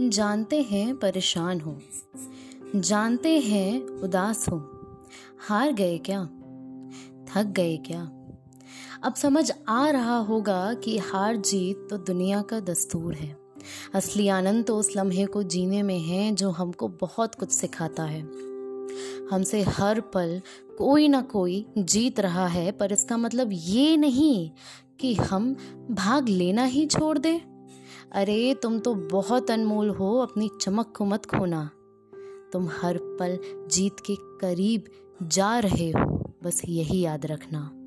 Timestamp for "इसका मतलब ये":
22.92-23.96